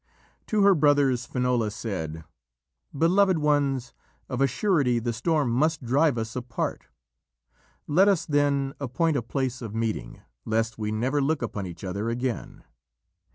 [0.47, 2.23] To her brothers Finola said:
[2.97, 3.93] "Beloved ones,
[4.29, 6.87] of a surety the storm must drive us apart.
[7.85, 12.09] Let us, then, appoint a place of meeting, lest we never look upon each other
[12.09, 12.63] again."